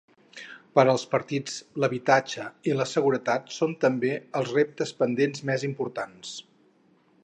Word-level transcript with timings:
Per 0.77 0.85
als 0.93 1.03
partits 1.11 1.57
l'habitatge 1.83 2.47
i 2.71 2.75
la 2.79 2.89
seguretat 2.93 3.55
són 3.59 3.77
també 3.87 4.13
els 4.41 4.57
reptes 4.59 4.99
pendents 5.05 5.49
més 5.53 5.71
importants. 5.73 6.39